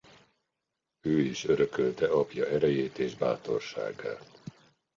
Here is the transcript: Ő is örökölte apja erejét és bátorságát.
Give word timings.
Ő 1.01 1.19
is 1.19 1.43
örökölte 1.45 2.07
apja 2.07 2.47
erejét 2.47 2.97
és 2.97 3.15
bátorságát. 3.15 4.39